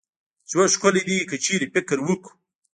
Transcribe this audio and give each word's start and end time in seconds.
ژوند 0.49 0.71
ښکلې 0.75 1.01
دي 1.09 1.17
که 1.29 1.35
چيري 1.43 1.67
فکر 1.73 1.97
وکړو 2.03 2.29